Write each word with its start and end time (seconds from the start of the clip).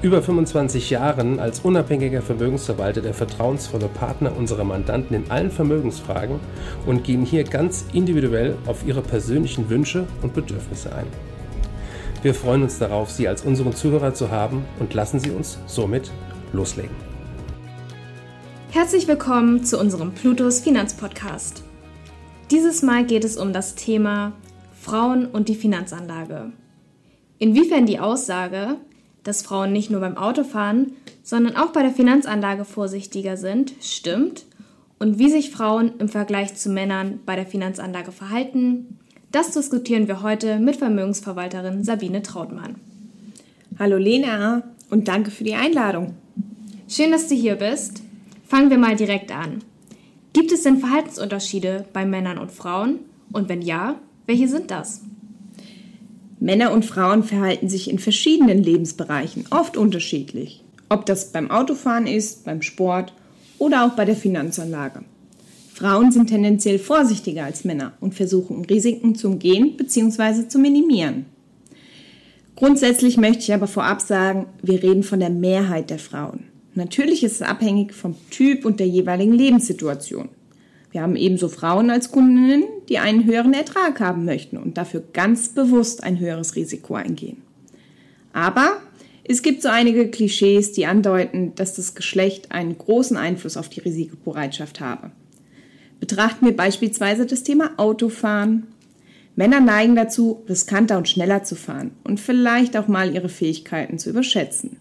über 0.00 0.22
25 0.22 0.90
Jahren 0.90 1.40
als 1.40 1.60
unabhängiger 1.60 2.22
Vermögensverwalter 2.22 3.00
der 3.00 3.14
vertrauensvolle 3.14 3.88
Partner 3.88 4.36
unserer 4.36 4.62
Mandanten 4.62 5.16
in 5.16 5.30
allen 5.30 5.50
Vermögensfragen 5.50 6.38
und 6.86 7.02
gehen 7.02 7.24
hier 7.24 7.42
ganz 7.42 7.84
individuell 7.92 8.56
auf 8.66 8.86
ihre 8.86 9.02
persönlichen 9.02 9.68
Wünsche 9.68 10.06
und 10.22 10.34
Bedürfnisse 10.34 10.94
ein. 10.94 11.06
Wir 12.22 12.32
freuen 12.32 12.62
uns 12.62 12.78
darauf, 12.78 13.10
Sie 13.10 13.26
als 13.26 13.42
unseren 13.42 13.74
Zuhörer 13.74 14.14
zu 14.14 14.30
haben 14.30 14.64
und 14.78 14.94
lassen 14.94 15.18
Sie 15.18 15.30
uns 15.30 15.58
somit 15.66 16.12
loslegen. 16.52 16.94
Herzlich 18.70 19.08
willkommen 19.08 19.64
zu 19.64 19.80
unserem 19.80 20.12
Plutos 20.12 20.60
Finanzpodcast. 20.60 21.64
Dieses 22.52 22.82
Mal 22.82 23.04
geht 23.04 23.24
es 23.24 23.36
um 23.36 23.52
das 23.52 23.74
Thema 23.74 24.32
Frauen 24.80 25.26
und 25.26 25.48
die 25.48 25.56
Finanzanlage. 25.56 26.52
Inwiefern 27.38 27.86
die 27.86 27.98
Aussage, 27.98 28.76
dass 29.28 29.42
Frauen 29.42 29.72
nicht 29.72 29.90
nur 29.90 30.00
beim 30.00 30.16
Autofahren, 30.16 30.92
sondern 31.22 31.54
auch 31.54 31.72
bei 31.72 31.82
der 31.82 31.90
Finanzanlage 31.90 32.64
vorsichtiger 32.64 33.36
sind, 33.36 33.74
stimmt 33.82 34.46
und 34.98 35.18
wie 35.18 35.28
sich 35.28 35.50
Frauen 35.50 35.92
im 35.98 36.08
Vergleich 36.08 36.54
zu 36.54 36.70
Männern 36.70 37.20
bei 37.26 37.36
der 37.36 37.44
Finanzanlage 37.44 38.10
verhalten, 38.10 38.98
das 39.30 39.50
diskutieren 39.50 40.08
wir 40.08 40.22
heute 40.22 40.58
mit 40.58 40.76
Vermögensverwalterin 40.76 41.84
Sabine 41.84 42.22
Trautmann. 42.22 42.76
Hallo 43.78 43.98
Lena 43.98 44.62
und 44.88 45.08
danke 45.08 45.30
für 45.30 45.44
die 45.44 45.54
Einladung. 45.54 46.14
Schön, 46.88 47.12
dass 47.12 47.28
du 47.28 47.34
hier 47.34 47.56
bist. 47.56 48.02
Fangen 48.46 48.70
wir 48.70 48.78
mal 48.78 48.96
direkt 48.96 49.30
an. 49.30 49.58
Gibt 50.32 50.52
es 50.52 50.62
denn 50.62 50.78
Verhaltensunterschiede 50.78 51.84
bei 51.92 52.06
Männern 52.06 52.38
und 52.38 52.50
Frauen? 52.50 53.00
Und 53.30 53.50
wenn 53.50 53.60
ja, 53.60 53.96
welche 54.24 54.48
sind 54.48 54.70
das? 54.70 55.02
Männer 56.40 56.72
und 56.72 56.84
Frauen 56.84 57.24
verhalten 57.24 57.68
sich 57.68 57.90
in 57.90 57.98
verschiedenen 57.98 58.62
Lebensbereichen 58.62 59.46
oft 59.50 59.76
unterschiedlich. 59.76 60.64
Ob 60.88 61.04
das 61.06 61.32
beim 61.32 61.50
Autofahren 61.50 62.06
ist, 62.06 62.44
beim 62.44 62.62
Sport 62.62 63.12
oder 63.58 63.84
auch 63.84 63.96
bei 63.96 64.04
der 64.04 64.16
Finanzanlage. 64.16 65.02
Frauen 65.72 66.10
sind 66.10 66.28
tendenziell 66.28 66.78
vorsichtiger 66.78 67.44
als 67.44 67.64
Männer 67.64 67.92
und 68.00 68.14
versuchen 68.14 68.64
Risiken 68.64 69.14
zu 69.14 69.28
umgehen 69.28 69.76
bzw. 69.76 70.48
zu 70.48 70.58
minimieren. 70.58 71.26
Grundsätzlich 72.56 73.16
möchte 73.16 73.42
ich 73.44 73.54
aber 73.54 73.68
vorab 73.68 74.00
sagen, 74.00 74.46
wir 74.62 74.82
reden 74.82 75.04
von 75.04 75.20
der 75.20 75.30
Mehrheit 75.30 75.90
der 75.90 76.00
Frauen. 76.00 76.44
Natürlich 76.74 77.22
ist 77.22 77.40
es 77.40 77.42
abhängig 77.42 77.92
vom 77.92 78.16
Typ 78.30 78.64
und 78.64 78.80
der 78.80 78.88
jeweiligen 78.88 79.32
Lebenssituation. 79.32 80.28
Wir 80.90 81.02
haben 81.02 81.16
ebenso 81.16 81.48
Frauen 81.48 81.90
als 81.90 82.10
Kundinnen, 82.10 82.64
die 82.88 82.98
einen 82.98 83.24
höheren 83.24 83.52
Ertrag 83.52 84.00
haben 84.00 84.24
möchten 84.24 84.56
und 84.56 84.78
dafür 84.78 85.02
ganz 85.12 85.50
bewusst 85.50 86.02
ein 86.02 86.18
höheres 86.18 86.56
Risiko 86.56 86.94
eingehen. 86.94 87.42
Aber 88.32 88.78
es 89.24 89.42
gibt 89.42 89.60
so 89.60 89.68
einige 89.68 90.08
Klischees, 90.08 90.72
die 90.72 90.86
andeuten, 90.86 91.54
dass 91.54 91.74
das 91.74 91.94
Geschlecht 91.94 92.52
einen 92.52 92.78
großen 92.78 93.16
Einfluss 93.16 93.58
auf 93.58 93.68
die 93.68 93.80
Risikobereitschaft 93.80 94.80
habe. 94.80 95.10
Betrachten 96.00 96.46
wir 96.46 96.56
beispielsweise 96.56 97.26
das 97.26 97.42
Thema 97.42 97.72
Autofahren. 97.76 98.68
Männer 99.36 99.60
neigen 99.60 99.94
dazu, 99.94 100.42
riskanter 100.48 100.96
und 100.96 101.08
schneller 101.08 101.44
zu 101.44 101.56
fahren 101.56 101.90
und 102.04 102.18
vielleicht 102.18 102.76
auch 102.76 102.88
mal 102.88 103.14
ihre 103.14 103.28
Fähigkeiten 103.28 103.98
zu 103.98 104.10
überschätzen. 104.10 104.78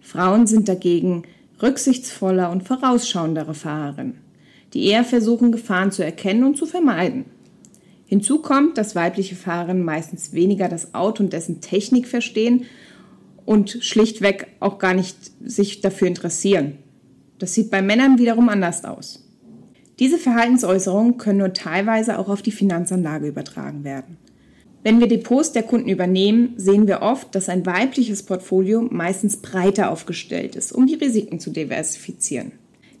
Frauen 0.00 0.46
sind 0.46 0.68
dagegen 0.68 1.24
rücksichtsvoller 1.60 2.50
und 2.50 2.66
vorausschauendere 2.66 3.54
Fahrerinnen 3.54 4.23
die 4.74 4.86
eher 4.86 5.04
versuchen, 5.04 5.52
Gefahren 5.52 5.92
zu 5.92 6.04
erkennen 6.04 6.44
und 6.44 6.56
zu 6.56 6.66
vermeiden. 6.66 7.24
Hinzu 8.06 8.42
kommt, 8.42 8.76
dass 8.76 8.94
weibliche 8.94 9.36
Fahrerinnen 9.36 9.84
meistens 9.84 10.32
weniger 10.32 10.68
das 10.68 10.94
Auto 10.94 11.22
und 11.22 11.32
dessen 11.32 11.60
Technik 11.60 12.06
verstehen 12.06 12.66
und 13.46 13.78
schlichtweg 13.80 14.48
auch 14.60 14.78
gar 14.78 14.94
nicht 14.94 15.16
sich 15.42 15.80
dafür 15.80 16.08
interessieren. 16.08 16.78
Das 17.38 17.54
sieht 17.54 17.70
bei 17.70 17.82
Männern 17.82 18.18
wiederum 18.18 18.48
anders 18.48 18.84
aus. 18.84 19.24
Diese 19.98 20.18
Verhaltensäußerungen 20.18 21.18
können 21.18 21.38
nur 21.38 21.52
teilweise 21.52 22.18
auch 22.18 22.28
auf 22.28 22.42
die 22.42 22.52
Finanzanlage 22.52 23.28
übertragen 23.28 23.84
werden. 23.84 24.18
Wenn 24.82 25.00
wir 25.00 25.08
Depots 25.08 25.52
der 25.52 25.62
Kunden 25.62 25.88
übernehmen, 25.88 26.54
sehen 26.56 26.86
wir 26.86 27.00
oft, 27.00 27.34
dass 27.34 27.48
ein 27.48 27.64
weibliches 27.64 28.22
Portfolio 28.22 28.82
meistens 28.82 29.38
breiter 29.38 29.90
aufgestellt 29.90 30.56
ist, 30.56 30.72
um 30.72 30.86
die 30.86 30.96
Risiken 30.96 31.40
zu 31.40 31.50
diversifizieren. 31.50 32.52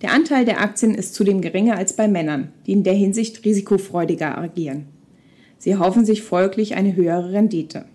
Der 0.02 0.12
Anteil 0.12 0.44
der 0.44 0.60
Aktien 0.60 0.94
ist 0.94 1.14
zudem 1.14 1.40
geringer 1.40 1.76
als 1.76 1.94
bei 1.94 2.08
Männern, 2.08 2.52
die 2.66 2.72
in 2.72 2.82
der 2.82 2.94
Hinsicht 2.94 3.44
risikofreudiger 3.44 4.36
agieren. 4.36 4.86
Sie 5.58 5.70
erhoffen 5.70 6.04
sich 6.04 6.22
folglich 6.22 6.74
eine 6.74 6.94
höhere 6.94 7.32
Rendite. 7.32 7.86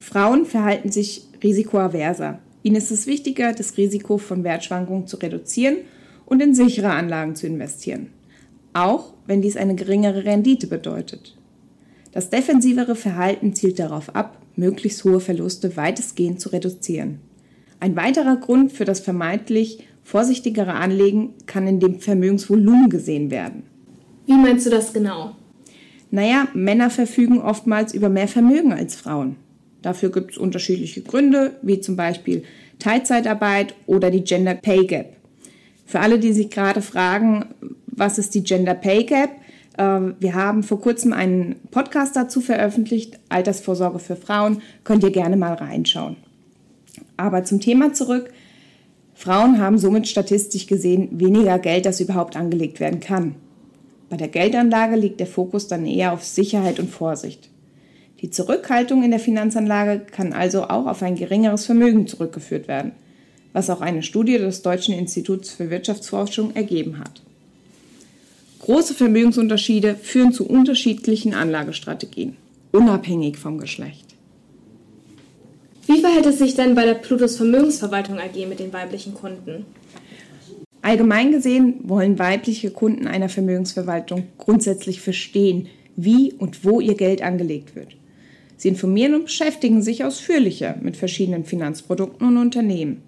Frauen 0.00 0.44
verhalten 0.44 0.90
sich 0.90 1.24
risikoaverser. 1.42 2.40
Ihnen 2.62 2.76
ist 2.76 2.90
es 2.90 3.06
wichtiger, 3.06 3.52
das 3.52 3.76
Risiko 3.76 4.18
von 4.18 4.44
Wertschwankungen 4.44 5.06
zu 5.06 5.16
reduzieren 5.16 5.76
und 6.26 6.42
in 6.42 6.54
sichere 6.54 6.90
Anlagen 6.90 7.34
zu 7.34 7.46
investieren, 7.46 8.08
auch 8.74 9.14
wenn 9.26 9.40
dies 9.40 9.56
eine 9.56 9.74
geringere 9.74 10.24
Rendite 10.24 10.66
bedeutet. 10.66 11.36
Das 12.12 12.30
defensivere 12.30 12.96
Verhalten 12.96 13.54
zielt 13.54 13.78
darauf 13.78 14.14
ab, 14.14 14.42
möglichst 14.56 15.04
hohe 15.04 15.20
Verluste 15.20 15.76
weitestgehend 15.76 16.40
zu 16.40 16.50
reduzieren. 16.50 17.20
Ein 17.80 17.96
weiterer 17.96 18.36
Grund 18.36 18.72
für 18.72 18.84
das 18.84 19.00
vermeintlich 19.00 19.84
vorsichtigere 20.08 20.72
Anlegen 20.72 21.34
kann 21.44 21.66
in 21.66 21.80
dem 21.80 22.00
Vermögensvolumen 22.00 22.88
gesehen 22.88 23.30
werden. 23.30 23.64
Wie 24.24 24.32
meinst 24.32 24.64
du 24.64 24.70
das 24.70 24.94
genau? 24.94 25.36
Naja, 26.10 26.48
Männer 26.54 26.88
verfügen 26.88 27.42
oftmals 27.42 27.92
über 27.92 28.08
mehr 28.08 28.26
Vermögen 28.26 28.72
als 28.72 28.96
Frauen. 28.96 29.36
Dafür 29.82 30.10
gibt 30.10 30.30
es 30.30 30.38
unterschiedliche 30.38 31.02
Gründe, 31.02 31.56
wie 31.60 31.80
zum 31.80 31.96
Beispiel 31.96 32.42
Teilzeitarbeit 32.78 33.74
oder 33.86 34.10
die 34.10 34.24
Gender 34.24 34.54
Pay 34.54 34.86
Gap. 34.86 35.16
Für 35.84 36.00
alle, 36.00 36.18
die 36.18 36.32
sich 36.32 36.48
gerade 36.48 36.80
fragen, 36.80 37.44
was 37.86 38.16
ist 38.16 38.34
die 38.34 38.42
Gender 38.42 38.74
Pay 38.74 39.04
Gap? 39.04 39.32
Ähm, 39.76 40.14
wir 40.20 40.34
haben 40.34 40.62
vor 40.62 40.80
kurzem 40.80 41.12
einen 41.12 41.56
Podcast 41.70 42.16
dazu 42.16 42.40
veröffentlicht, 42.40 43.20
Altersvorsorge 43.28 43.98
für 43.98 44.16
Frauen, 44.16 44.62
könnt 44.84 45.04
ihr 45.04 45.12
gerne 45.12 45.36
mal 45.36 45.52
reinschauen. 45.52 46.16
Aber 47.18 47.44
zum 47.44 47.60
Thema 47.60 47.92
zurück, 47.92 48.32
Frauen 49.18 49.58
haben 49.58 49.78
somit 49.78 50.06
statistisch 50.06 50.68
gesehen 50.68 51.08
weniger 51.18 51.58
Geld, 51.58 51.86
das 51.86 51.98
überhaupt 51.98 52.36
angelegt 52.36 52.78
werden 52.78 53.00
kann. 53.00 53.34
Bei 54.08 54.16
der 54.16 54.28
Geldanlage 54.28 54.94
liegt 54.94 55.18
der 55.18 55.26
Fokus 55.26 55.66
dann 55.66 55.86
eher 55.86 56.12
auf 56.12 56.22
Sicherheit 56.22 56.78
und 56.78 56.88
Vorsicht. 56.88 57.50
Die 58.20 58.30
Zurückhaltung 58.30 59.02
in 59.02 59.10
der 59.10 59.18
Finanzanlage 59.18 60.06
kann 60.08 60.32
also 60.32 60.62
auch 60.62 60.86
auf 60.86 61.02
ein 61.02 61.16
geringeres 61.16 61.66
Vermögen 61.66 62.06
zurückgeführt 62.06 62.68
werden, 62.68 62.92
was 63.52 63.70
auch 63.70 63.80
eine 63.80 64.04
Studie 64.04 64.38
des 64.38 64.62
Deutschen 64.62 64.94
Instituts 64.94 65.50
für 65.50 65.68
Wirtschaftsforschung 65.68 66.54
ergeben 66.54 67.00
hat. 67.00 67.20
Große 68.60 68.94
Vermögensunterschiede 68.94 69.96
führen 69.96 70.32
zu 70.32 70.46
unterschiedlichen 70.46 71.34
Anlagestrategien, 71.34 72.36
unabhängig 72.70 73.36
vom 73.36 73.58
Geschlecht. 73.58 74.14
Wie 75.88 76.02
verhält 76.02 76.26
es 76.26 76.36
sich 76.36 76.54
denn 76.54 76.74
bei 76.74 76.84
der 76.84 76.92
Plutos 76.92 77.38
Vermögensverwaltung 77.38 78.18
AG 78.18 78.46
mit 78.46 78.60
den 78.60 78.74
weiblichen 78.74 79.14
Kunden? 79.14 79.64
Allgemein 80.82 81.32
gesehen 81.32 81.76
wollen 81.84 82.18
weibliche 82.18 82.70
Kunden 82.70 83.06
einer 83.06 83.30
Vermögensverwaltung 83.30 84.24
grundsätzlich 84.36 85.00
verstehen, 85.00 85.68
wie 85.96 86.34
und 86.34 86.62
wo 86.62 86.80
ihr 86.80 86.94
Geld 86.94 87.22
angelegt 87.22 87.74
wird. 87.74 87.96
Sie 88.58 88.68
informieren 88.68 89.14
und 89.14 89.24
beschäftigen 89.24 89.80
sich 89.80 90.04
ausführlicher 90.04 90.76
mit 90.82 90.98
verschiedenen 90.98 91.46
Finanzprodukten 91.46 92.28
und 92.28 92.36
Unternehmen. 92.36 93.00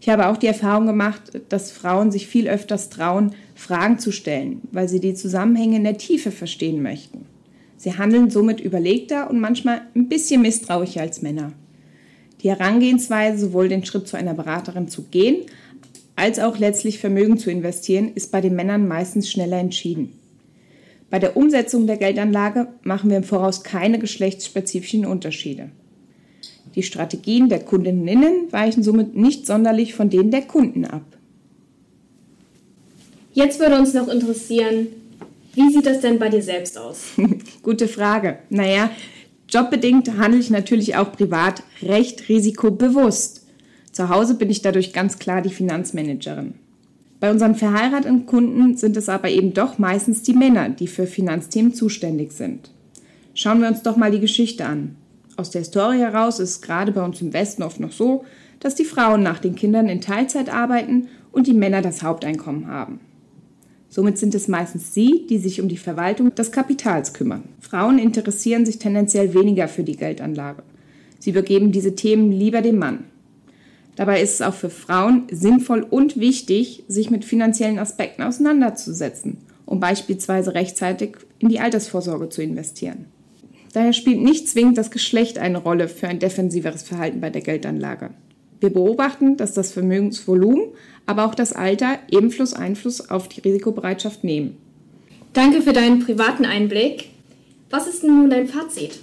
Ich 0.00 0.08
habe 0.08 0.28
auch 0.28 0.38
die 0.38 0.46
Erfahrung 0.46 0.86
gemacht, 0.86 1.32
dass 1.50 1.72
Frauen 1.72 2.10
sich 2.10 2.26
viel 2.26 2.48
öfters 2.48 2.88
trauen, 2.88 3.34
Fragen 3.54 3.98
zu 3.98 4.12
stellen, 4.12 4.62
weil 4.72 4.88
sie 4.88 5.00
die 5.00 5.12
Zusammenhänge 5.12 5.76
in 5.76 5.84
der 5.84 5.98
Tiefe 5.98 6.30
verstehen 6.30 6.80
möchten. 6.80 7.26
Sie 7.76 7.98
handeln 7.98 8.30
somit 8.30 8.60
überlegter 8.60 9.28
und 9.28 9.40
manchmal 9.40 9.82
ein 9.94 10.08
bisschen 10.08 10.40
misstrauischer 10.40 11.02
als 11.02 11.20
Männer. 11.20 11.52
Die 12.42 12.50
Herangehensweise, 12.50 13.38
sowohl 13.38 13.68
den 13.68 13.84
Schritt 13.84 14.06
zu 14.06 14.16
einer 14.16 14.34
Beraterin 14.34 14.88
zu 14.88 15.02
gehen, 15.04 15.46
als 16.16 16.38
auch 16.38 16.58
letztlich 16.58 16.98
Vermögen 16.98 17.38
zu 17.38 17.50
investieren, 17.50 18.12
ist 18.14 18.32
bei 18.32 18.40
den 18.40 18.56
Männern 18.56 18.88
meistens 18.88 19.30
schneller 19.30 19.58
entschieden. 19.58 20.12
Bei 21.10 21.18
der 21.18 21.36
Umsetzung 21.36 21.86
der 21.86 21.96
Geldanlage 21.96 22.68
machen 22.82 23.08
wir 23.08 23.16
im 23.16 23.24
Voraus 23.24 23.62
keine 23.62 23.98
geschlechtsspezifischen 23.98 25.06
Unterschiede. 25.06 25.70
Die 26.74 26.82
Strategien 26.82 27.48
der 27.48 27.60
Kundinnen 27.60 28.52
weichen 28.52 28.82
somit 28.82 29.16
nicht 29.16 29.46
sonderlich 29.46 29.94
von 29.94 30.10
denen 30.10 30.30
der 30.30 30.42
Kunden 30.42 30.84
ab. 30.84 31.04
Jetzt 33.32 33.58
würde 33.60 33.78
uns 33.78 33.94
noch 33.94 34.08
interessieren, 34.08 34.88
wie 35.54 35.72
sieht 35.72 35.86
das 35.86 36.00
denn 36.00 36.18
bei 36.18 36.28
dir 36.28 36.42
selbst 36.42 36.76
aus? 36.76 37.04
Gute 37.62 37.88
Frage. 37.88 38.38
Naja, 38.50 38.90
jobbedingt 39.48 40.18
handle 40.18 40.40
ich 40.40 40.50
natürlich 40.50 40.96
auch 40.96 41.12
privat 41.12 41.62
recht 41.82 42.28
risikobewusst. 42.28 43.46
Zu 43.92 44.08
Hause 44.08 44.34
bin 44.34 44.50
ich 44.50 44.62
dadurch 44.62 44.92
ganz 44.92 45.18
klar 45.18 45.42
die 45.42 45.50
Finanzmanagerin. 45.50 46.54
Bei 47.20 47.30
unseren 47.30 47.56
verheirateten 47.56 48.26
Kunden 48.26 48.76
sind 48.76 48.96
es 48.96 49.08
aber 49.08 49.28
eben 49.28 49.54
doch 49.54 49.78
meistens 49.78 50.22
die 50.22 50.34
Männer, 50.34 50.68
die 50.68 50.86
für 50.86 51.06
Finanzthemen 51.06 51.74
zuständig 51.74 52.32
sind. 52.32 52.70
Schauen 53.34 53.60
wir 53.60 53.68
uns 53.68 53.82
doch 53.82 53.96
mal 53.96 54.10
die 54.10 54.20
Geschichte 54.20 54.66
an. 54.66 54.96
Aus 55.36 55.50
der 55.50 55.60
Historie 55.60 55.98
heraus 55.98 56.38
ist 56.38 56.50
es 56.50 56.62
gerade 56.62 56.92
bei 56.92 57.02
uns 57.02 57.20
im 57.20 57.32
Westen 57.32 57.62
oft 57.62 57.80
noch 57.80 57.92
so, 57.92 58.24
dass 58.60 58.74
die 58.74 58.84
Frauen 58.84 59.22
nach 59.22 59.38
den 59.38 59.54
Kindern 59.54 59.88
in 59.88 60.00
Teilzeit 60.00 60.52
arbeiten 60.52 61.08
und 61.32 61.46
die 61.46 61.54
Männer 61.54 61.82
das 61.82 62.02
Haupteinkommen 62.02 62.68
haben. 62.68 63.00
Somit 63.98 64.16
sind 64.16 64.32
es 64.36 64.46
meistens 64.46 64.94
sie, 64.94 65.26
die 65.28 65.38
sich 65.38 65.60
um 65.60 65.66
die 65.66 65.76
Verwaltung 65.76 66.32
des 66.32 66.52
Kapitals 66.52 67.14
kümmern. 67.14 67.42
Frauen 67.58 67.98
interessieren 67.98 68.64
sich 68.64 68.78
tendenziell 68.78 69.34
weniger 69.34 69.66
für 69.66 69.82
die 69.82 69.96
Geldanlage. 69.96 70.62
Sie 71.18 71.30
übergeben 71.30 71.72
diese 71.72 71.96
Themen 71.96 72.30
lieber 72.30 72.62
dem 72.62 72.78
Mann. 72.78 73.06
Dabei 73.96 74.22
ist 74.22 74.34
es 74.34 74.42
auch 74.42 74.54
für 74.54 74.70
Frauen 74.70 75.24
sinnvoll 75.32 75.82
und 75.82 76.16
wichtig, 76.16 76.84
sich 76.86 77.10
mit 77.10 77.24
finanziellen 77.24 77.80
Aspekten 77.80 78.22
auseinanderzusetzen, 78.22 79.38
um 79.66 79.80
beispielsweise 79.80 80.54
rechtzeitig 80.54 81.16
in 81.40 81.48
die 81.48 81.58
Altersvorsorge 81.58 82.28
zu 82.28 82.40
investieren. 82.40 83.06
Daher 83.72 83.94
spielt 83.94 84.20
nicht 84.20 84.48
zwingend 84.48 84.78
das 84.78 84.92
Geschlecht 84.92 85.38
eine 85.38 85.58
Rolle 85.58 85.88
für 85.88 86.06
ein 86.06 86.20
defensiveres 86.20 86.84
Verhalten 86.84 87.20
bei 87.20 87.30
der 87.30 87.42
Geldanlage. 87.42 88.10
Wir 88.60 88.70
beobachten, 88.70 89.36
dass 89.36 89.54
das 89.54 89.72
Vermögensvolumen, 89.72 90.66
aber 91.06 91.24
auch 91.24 91.34
das 91.34 91.52
Alter 91.52 91.98
ebenfalls 92.10 92.54
Einfluss 92.54 93.10
auf 93.10 93.28
die 93.28 93.40
Risikobereitschaft 93.40 94.24
nehmen. 94.24 94.56
Danke 95.32 95.62
für 95.62 95.72
deinen 95.72 96.00
privaten 96.00 96.44
Einblick. 96.44 97.10
Was 97.70 97.86
ist 97.86 98.02
nun 98.02 98.30
dein 98.30 98.48
Fazit? 98.48 98.98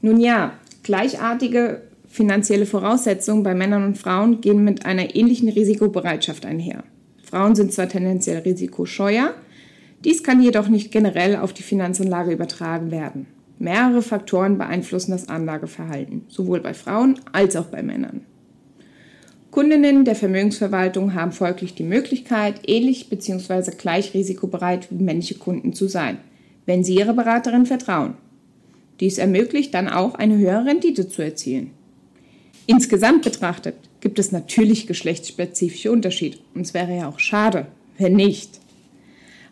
Nun 0.00 0.20
ja, 0.20 0.52
gleichartige 0.82 1.82
finanzielle 2.08 2.66
Voraussetzungen 2.66 3.42
bei 3.42 3.54
Männern 3.54 3.84
und 3.84 3.98
Frauen 3.98 4.40
gehen 4.40 4.64
mit 4.64 4.86
einer 4.86 5.14
ähnlichen 5.14 5.48
Risikobereitschaft 5.48 6.46
einher. 6.46 6.82
Frauen 7.22 7.54
sind 7.54 7.72
zwar 7.72 7.88
tendenziell 7.88 8.38
risikoscheuer, 8.38 9.34
dies 10.04 10.22
kann 10.22 10.40
jedoch 10.40 10.68
nicht 10.68 10.92
generell 10.92 11.36
auf 11.36 11.52
die 11.52 11.62
Finanzanlage 11.62 12.32
übertragen 12.32 12.90
werden. 12.90 13.26
Mehrere 13.58 14.02
Faktoren 14.02 14.56
beeinflussen 14.56 15.10
das 15.10 15.28
Anlageverhalten, 15.28 16.24
sowohl 16.28 16.60
bei 16.60 16.72
Frauen 16.72 17.18
als 17.32 17.56
auch 17.56 17.66
bei 17.66 17.82
Männern. 17.82 18.20
Kundinnen 19.50 20.04
der 20.04 20.14
Vermögensverwaltung 20.14 21.14
haben 21.14 21.32
folglich 21.32 21.74
die 21.74 21.82
Möglichkeit, 21.82 22.60
ähnlich 22.66 23.08
bzw. 23.08 23.72
gleich 23.76 24.12
risikobereit 24.12 24.90
wie 24.90 25.02
männliche 25.02 25.36
Kunden 25.36 25.72
zu 25.72 25.88
sein, 25.88 26.18
wenn 26.66 26.84
sie 26.84 26.96
ihrer 26.96 27.14
Beraterin 27.14 27.64
vertrauen. 27.64 28.14
Dies 29.00 29.18
ermöglicht 29.18 29.72
dann 29.74 29.88
auch 29.88 30.14
eine 30.14 30.36
höhere 30.36 30.66
Rendite 30.66 31.08
zu 31.08 31.22
erzielen. 31.22 31.70
Insgesamt 32.66 33.24
betrachtet 33.24 33.76
gibt 34.00 34.18
es 34.18 34.32
natürlich 34.32 34.86
geschlechtsspezifische 34.86 35.90
Unterschiede 35.90 36.38
und 36.54 36.62
es 36.62 36.74
wäre 36.74 36.94
ja 36.94 37.08
auch 37.08 37.18
schade, 37.18 37.66
wenn 37.96 38.14
nicht. 38.14 38.60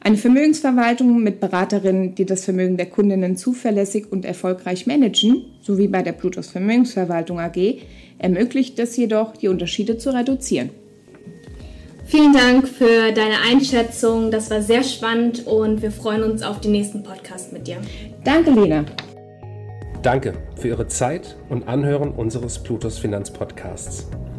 Eine 0.06 0.18
Vermögensverwaltung 0.18 1.20
mit 1.20 1.40
Beraterinnen, 1.40 2.14
die 2.14 2.26
das 2.26 2.44
Vermögen 2.44 2.76
der 2.76 2.86
Kundinnen 2.86 3.36
zuverlässig 3.36 4.06
und 4.12 4.24
erfolgreich 4.24 4.86
managen, 4.86 5.46
so 5.60 5.78
wie 5.78 5.88
bei 5.88 6.02
der 6.02 6.12
Plutos 6.12 6.46
Vermögensverwaltung 6.46 7.40
AG, 7.40 7.80
ermöglicht 8.16 8.78
es 8.78 8.96
jedoch, 8.96 9.36
die 9.36 9.48
Unterschiede 9.48 9.98
zu 9.98 10.14
reduzieren. 10.14 10.70
Vielen 12.04 12.32
Dank 12.32 12.68
für 12.68 13.10
deine 13.10 13.40
Einschätzung. 13.50 14.30
Das 14.30 14.48
war 14.48 14.62
sehr 14.62 14.84
spannend 14.84 15.44
und 15.44 15.82
wir 15.82 15.90
freuen 15.90 16.22
uns 16.22 16.44
auf 16.44 16.60
den 16.60 16.70
nächsten 16.70 17.02
Podcast 17.02 17.52
mit 17.52 17.66
dir. 17.66 17.78
Danke, 18.22 18.52
Lena. 18.52 18.84
Danke 20.02 20.34
für 20.54 20.68
Ihre 20.68 20.86
Zeit 20.86 21.36
und 21.48 21.66
Anhören 21.66 22.12
unseres 22.12 22.62
Plutos 22.62 22.96
Finanzpodcasts. 22.96 24.06